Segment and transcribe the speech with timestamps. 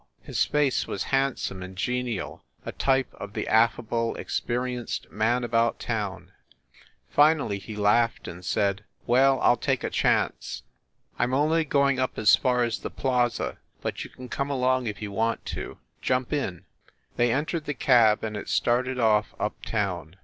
[0.23, 5.79] His face was hand some and genial, a type of the affable, experienced man about
[5.79, 6.31] town.
[7.11, 10.63] Finally he laughed and said: "Well, I ll take a chance.
[11.19, 14.03] I m only going up as far n8 FIND THE WOMAN as the Plaza, but
[14.03, 15.77] you can come along if you want to.
[16.01, 16.65] Jump in."
[17.15, 20.15] They entered the cab and it started off up town.